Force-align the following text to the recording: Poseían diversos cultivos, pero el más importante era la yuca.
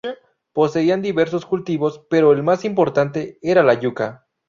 Poseían 0.51 1.03
diversos 1.03 1.45
cultivos, 1.45 2.03
pero 2.09 2.31
el 2.31 2.41
más 2.41 2.65
importante 2.65 3.37
era 3.43 3.61
la 3.61 3.75
yuca. 3.79 4.25